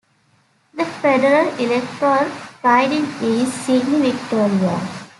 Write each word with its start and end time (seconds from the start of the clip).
The 0.73 0.83
federal 0.83 1.53
Electoral 1.59 2.31
Riding 2.63 3.05
is 3.21 3.53
Sydney-Victoria. 3.53 5.05